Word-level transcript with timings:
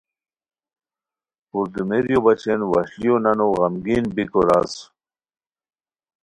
پردومیریو 1.49 2.19
بچین 2.25 2.61
وشلیو 2.71 3.15
نانو 3.23 3.47
غمگین 3.57 4.03
بیکو 4.15 4.41
راز 4.47 4.71